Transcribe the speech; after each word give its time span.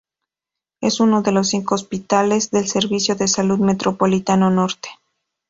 Es 0.81 0.99
uno 0.99 1.21
de 1.21 1.31
los 1.31 1.49
cinco 1.49 1.75
hospitales 1.75 2.49
del 2.49 2.67
Servicio 2.67 3.13
de 3.13 3.27
Salud 3.27 3.59
Metropolitano 3.59 4.49
Norte. 4.49 4.89